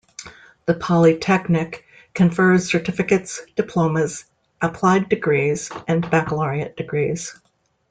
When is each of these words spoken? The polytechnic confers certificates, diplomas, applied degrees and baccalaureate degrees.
The 0.65 0.73
polytechnic 0.73 1.85
confers 2.15 2.67
certificates, 2.71 3.39
diplomas, 3.55 4.25
applied 4.59 5.09
degrees 5.09 5.69
and 5.87 6.01
baccalaureate 6.09 6.75
degrees. 6.75 7.39